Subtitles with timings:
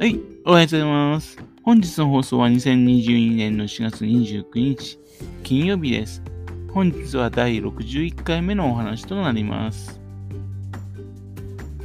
[0.00, 1.36] はい、おはようございます。
[1.62, 4.98] 本日の放送は2022年の4月29日、
[5.42, 6.22] 金曜日です。
[6.72, 10.00] 本日は第61回目のお話となります。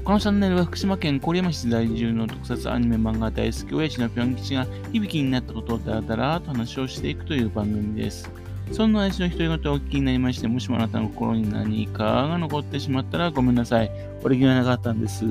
[0.06, 8.32] このチャンネルは福島県郡山市在住の特撮アニメ漫画大好き親父のぴょん吉が響きになったことをだらだらと話をしていくという番組です。
[8.72, 13.92] そんな親父の独り言をお聞きになりまして、もしもあなたの心に何かが残ってしまったらごめんなさい。
[14.24, 15.26] 俺気がなかったんです。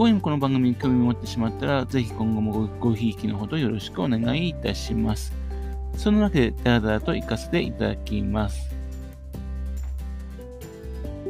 [0.00, 5.30] 今夜もこの番組に興味を持ってしまったら、ぜひ今後もごひいきのほどよろしくお願いいたします。
[5.94, 8.74] そのわけで、だらだらと行かせていただきます。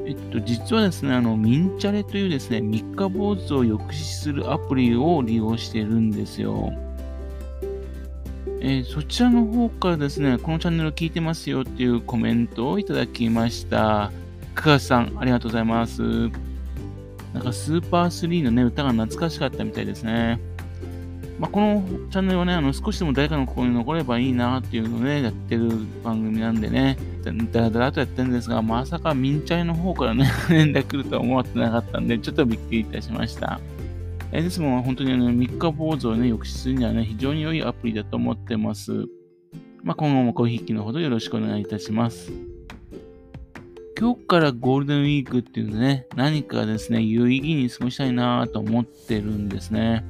[0.07, 6.73] えっと、実はですね、あの、ミンチャレというですね、三日坊主を抑止するアプリを利用しているんですよ。
[8.61, 14.13] えー、そちらの方からですね、このチャンネル聞いてますよっていうコメントをいただきました。
[14.55, 16.31] かかさん、ありがとうございます。
[17.35, 20.41] なんかスーパー3のね、歌が懐かしかったみたいですね。
[21.41, 25.71] まあ、このチャンネルはね、あの少しでも誰かの心に残ればいいなっていうのをね、やってる
[26.05, 26.99] 番組なんでね、
[27.51, 33.59] だらだらとやってるんですが、まさかミンチャイの方からね、 連絡来るとは思ってなかったんで、ちょっとびっくりいたしました。
[34.33, 39.07] えですもん、本当にあの3日坊主をね、抑止するにはね、非常に良いアプリだと思ってます。
[39.83, 42.50] まあ、今後もごひいきのほどよろしくお願いいたします。
[44.01, 50.07] 今日からゴールデンウィークっていうね、何かですね、有意義に過ごしたいなと思ってるんですね。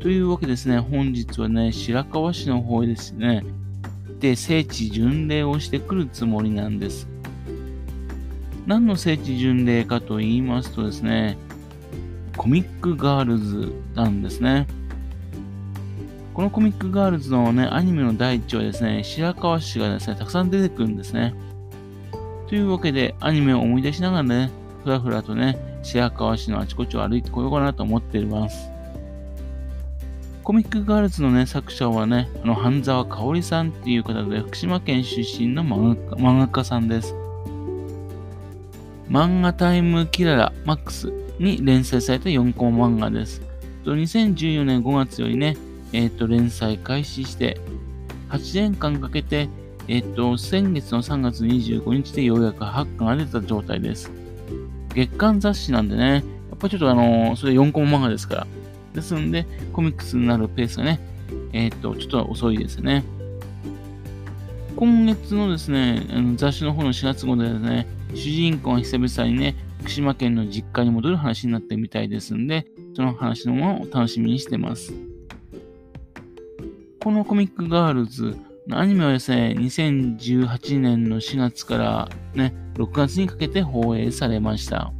[0.00, 3.44] というわけですね、本日はね、白河市の方へですね、
[4.18, 7.06] で、聖地巡礼をしてくるつもりなんです。
[8.66, 11.38] 何の聖地巡礼かと言いますとですね、
[12.36, 14.66] コミックガールズなんですね。
[16.34, 21.36] このコミックガールズのね、アニメの第一話ですね、白河市がですね、たくさん出てくるんですね。
[22.52, 24.50] というわけで、アニメを思い出しながらね、
[24.84, 28.68] ふらふらとね、白河市のあちこちを歩いてこようかなと思っています。
[30.44, 37.14] コミックガールズのね、作者はね、あの、半沢香織さんっていう方で、福島県出身の漫画家さんです。
[39.08, 43.40] 漫画タイムキララマックスに連載された4コマ漫画です。
[43.86, 45.56] 2014年5月よりね、
[45.94, 47.58] えっ、ー、と、連載開始して、
[48.28, 49.48] 8年間かけて
[49.92, 54.10] えっと、先月の3月25日でようやく8巻が出た状態です。
[54.94, 56.20] 月刊雑誌なんでね、や
[56.54, 58.46] っぱちょっとあの、それ4コマ漫画ですから。
[58.94, 61.00] ですんで、コミックスになるペースがね、
[61.52, 63.04] えっと、ちょっと遅いですね。
[64.76, 72.66] 今月のですね、雑誌の方の4月号でですね、主人公が久々にね、福島県の実家に戻る話になってみたいですんで、
[72.96, 74.94] その話のものを楽しみにしてます。
[76.98, 78.38] このコミックガールズ、
[78.74, 84.92] アニメはですね、2018年の4月からね、6月にかけて放映されました。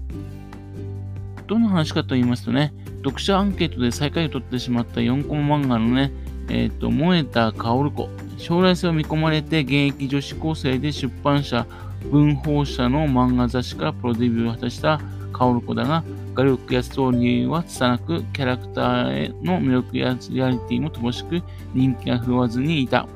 [1.47, 2.72] どんな話かと言いますとね、
[3.05, 6.12] 読者アンケートで最下位を取ってしまった4コマ漫画のね、
[6.49, 8.09] えっ、ー、と、萌えた薫子。
[8.38, 11.66] 将来性を見込まれて現役女子高生で出版社、
[12.10, 15.00] 文法社の漫画雑誌からプロデビューを果たした
[15.33, 16.04] 薫子だが、
[16.34, 21.43] 画力やストーリーは拙く、キャラクターへの魅力やリアリティも乏しく、
[21.75, 23.06] 人気が振るわずにいた。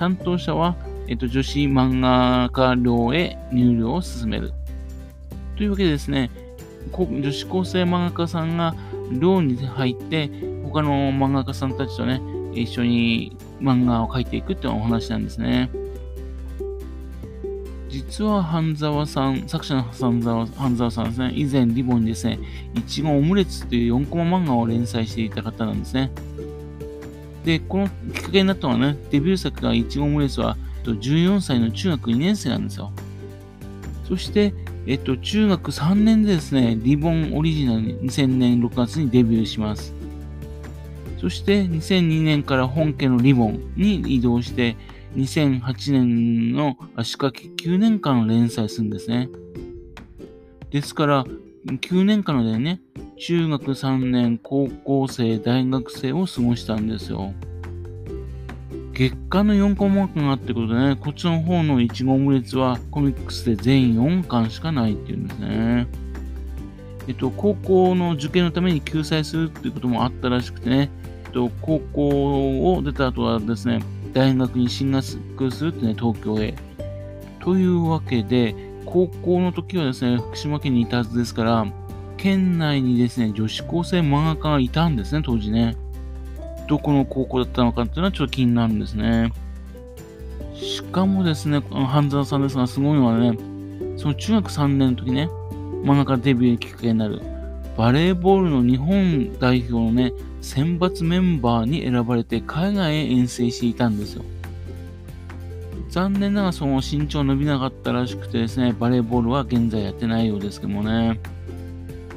[0.00, 0.76] 担当者は、
[1.08, 4.54] えっと、女子漫画家寮へ入寮を進める。
[5.58, 6.30] というわけでですね、
[6.90, 8.74] 女子高生漫画家さんが
[9.12, 10.30] 寮に入って、
[10.64, 12.22] 他の漫画家さんたちとね、
[12.54, 15.68] 一緒に漫画を描いていくっていうお話なんですね。
[17.90, 22.38] 実は半沢さん、作者の半沢半沢さんですね、以前リボンにですね、
[22.74, 26.10] いちごオムレツという4コマ漫画を連載していた方なんですね。
[27.44, 32.92] で、このきっかけになったのはね、デビュー作がいちごオムレスは、14歳の中学2年生なんですよ。
[34.06, 34.54] そして、
[34.86, 39.94] えっと、中学3年でですね、リボンオリジナル2000年6月にデビューします。
[41.18, 44.76] そして2002年から本家のリボンに移動して、
[45.16, 49.28] 2008年の足掛け9年間連載するんですね。
[50.70, 51.24] ですから、
[51.66, 52.80] 9年間のでね、
[53.20, 57.34] 中学3年、高校生、大学生を過ごしたんですよ。
[58.94, 65.86] 月間の4コマ漫画ってことでね、こっちの方の1号オムレツはコミックスで全4巻しかないっていうんですね。
[67.08, 70.90] えっと、高校の受験のために救済するっていうこともあったらしくてね、
[71.26, 73.82] えっと、高校を出た後はですね、
[74.14, 76.54] 大学に進学するってね、東京へ。
[77.40, 78.54] というわけで、
[78.86, 81.66] 高校の時はですね、福島県にいたはずですから、
[82.22, 85.74] 県内にですね、女子高生漫画家がいたんですね、当時ね。
[86.68, 89.32] どこの高校だったのかっていうのはちょっと気になるんですね。
[90.54, 93.38] しかもですね、この半沢さんですが、すごいのはね、
[93.96, 95.30] その中学3年の時ね、
[95.82, 97.22] 漫画家デビューきっかけになる、
[97.78, 100.12] バレーボールの日本代表のね、
[100.42, 104.24] 選抜メンバーに選ばれて海外へ遠征していたんですよ。
[105.88, 111.18] 残念ながらその身長伸びなかったらしくてですね、バレーボールは現在やってないようですけどもね。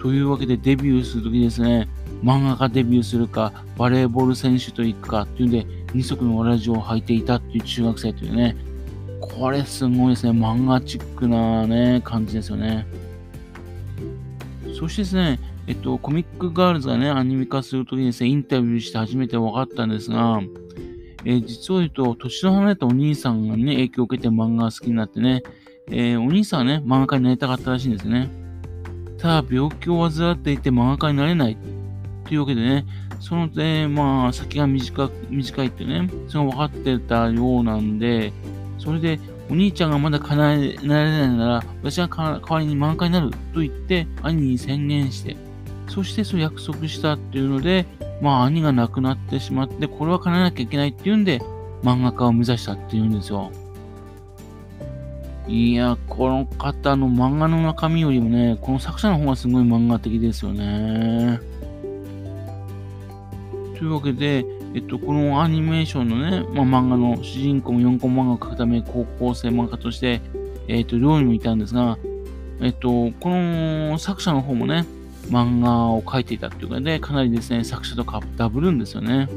[0.04, 1.88] というわけでデビューするときですね、
[2.22, 8.58] 漫画家デビューするか、バレーボール選手と行くかっていうんで、二足のラジオを履いていたっていう中学生というね、
[9.22, 12.86] これすごいですね、漫画チックなね、感じですよね。
[14.78, 20.42] そしてですね、えっと、コミックガールズがね、アニメ化するときにですね、インタビューして初めて分かったんですが、
[21.24, 25.44] えー、実を言うと、年の離れたお兄さんがね、影響を受けて漫画が好きになってね、
[25.88, 28.43] えー、お兄さんはね、漫画家になりたかったらしいんですね。
[29.24, 31.58] ただ、病気を患っていて漫画家になれない。
[32.26, 32.86] というわけでね、
[33.22, 38.34] そので、まあ、先が短短いってね、それが分かってたようなんで、
[38.78, 45.38] それで、お兄ちゃんがまだ叶えられないなら、私が代わりに漫画家になると言って、兄に宣言して、
[45.88, 47.86] そしてそう約束したっていうので、
[48.22, 51.40] まあ兄が亡くなってしまって、これは叶えなきゃいけないっていうんで、
[51.82, 53.54] 漫画家を目指したっていうんですよ。
[55.48, 61.40] いや、この方の漫画の中身よりもね、この作者の方がすごい漫画的ですよね。
[63.78, 70.22] というわけで、えっと、このアニメーションのね、まあ、漫画の主人公も4コマ漫画を描くため、高校生漫画家として、
[70.70, 71.98] えっと、寮にもいたんですが、
[72.62, 74.86] えっと、この作者の方もね、
[75.30, 79.28] 漫画を描いていたっていうかで、かなりですね、作者とかダブるんですよね。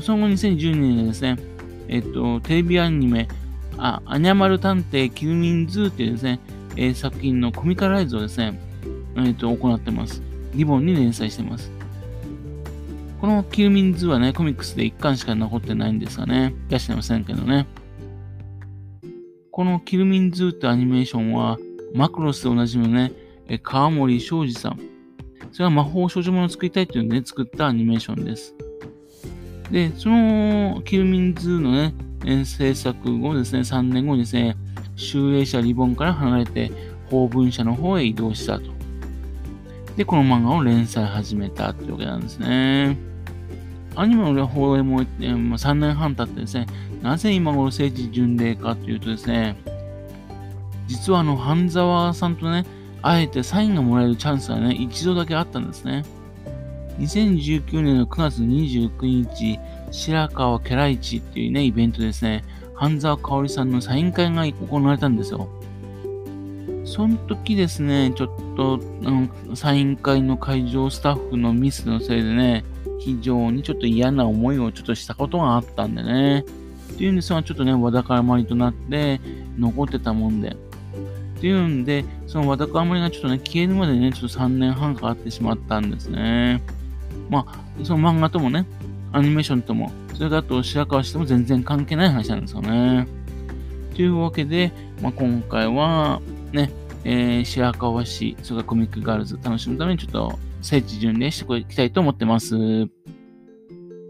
[0.00, 1.36] その後2012年にですね、
[1.88, 3.28] えっと、テレビアニメ、
[3.80, 6.40] あ、あにゃまる探偵キルミンずぅっていうですね、
[6.76, 8.60] えー、作品のコミカライズをですね、
[9.16, 10.22] えっと、行ってます。
[10.54, 11.70] りぼんに連載してます。
[13.20, 17.66] このキルミンずぅはね、コミックスで1巻しか残ってないんですがね、出してませんけどね。
[19.50, 21.58] このキルミンずぅってアニメーションは、
[21.94, 23.12] マクロスでおなじみのね、
[23.62, 24.80] 河森正治さん。
[25.52, 28.54] それは魔法少女ものを作りたいっていうので、ね、作ったアニメーションです。
[29.70, 31.94] で、そのキルミンずぅのね、
[32.44, 34.56] 制作後ですね、3年後にですね、
[34.96, 36.70] 集英社リボンから離れて、
[37.10, 38.70] 法文社の方へ移動したと。
[39.96, 42.96] で、この漫画を連載始めたっていうわけなんですね。
[43.96, 46.66] アニメの放映も3年半経ってですね、
[47.02, 49.56] なぜ今頃政治巡礼かというとですね、
[50.86, 52.64] 実はあの、半沢さんとね、
[53.02, 56.04] あえてサインがもらえるチャンスがね、一度だけあったんですね。
[56.98, 59.58] 2019年の9月29日、
[59.90, 62.44] 白川ケライチっていうね、イベントですね、
[62.74, 65.48] 半沢香織さんのサイン会が行われたんですよ。
[66.84, 72.64] その時ですね、ちょっと、うん、サイン会の会場スタッフのミスのせいでね、
[72.98, 76.40] 非常にちょっと嫌な思いをちょっとしたことがあったんでね。
[76.40, 79.20] っていうんですが、ちょっとね、わだかまりとなって
[79.58, 80.56] 残ってたもんで。
[81.40, 86.62] っていうんで、そのわだかまりがちょっとね、消えるまでね、ちょっと3年半かかってしまったんですね。
[87.30, 88.66] まあ、その漫画ともね、
[89.12, 93.06] アニメーションとも、それだと白川しても全然関係ない話なんですよね。
[93.94, 94.72] というわけで、
[95.02, 96.20] まあ、今回は、
[96.52, 96.70] ね、
[97.04, 102.88] えー、白川市、それからコミックガールズ楽しむためにちょっと聖地巡礼していきたいと思ってます。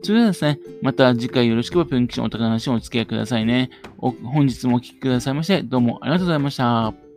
[0.03, 3.71] それではですね、また次回よろしければ、ピョンキションお宝の話をお付き合いくださいね。
[3.99, 7.10] 本日もお聴きくださいまして、どうもありがとうございました。